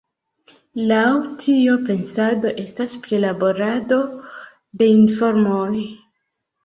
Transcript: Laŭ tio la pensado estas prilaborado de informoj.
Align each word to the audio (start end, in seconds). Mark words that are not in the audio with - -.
Laŭ 0.91 1.01
tio 1.43 1.75
la 1.81 1.85
pensado 1.89 2.53
estas 2.65 2.97
prilaborado 3.05 4.03
de 4.81 4.89
informoj. 4.97 5.75